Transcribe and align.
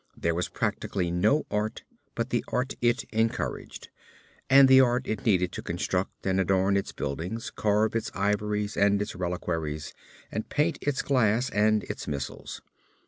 There 0.17 0.33
was 0.33 0.49
practically 0.49 1.11
no 1.11 1.45
art 1.51 1.83
but 2.15 2.31
the 2.31 2.43
art 2.47 2.73
it 2.81 3.03
encouraged, 3.11 3.89
the 4.49 4.81
art 4.81 5.07
it 5.07 5.27
needed 5.27 5.51
to 5.51 5.61
construct 5.61 6.25
and 6.25 6.39
adorn 6.39 6.75
its 6.75 6.91
buildings, 6.91 7.51
carve 7.51 7.95
its 7.95 8.09
ivories 8.15 8.75
and 8.75 8.99
its 8.99 9.13
reliquaries, 9.15 9.93
and 10.31 10.49
paint 10.49 10.79
its 10.81 11.03
glass 11.03 11.51
and 11.51 11.83
its 11.83 12.07
missals. 12.07 12.63